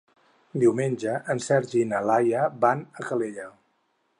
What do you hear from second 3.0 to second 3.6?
a Calella.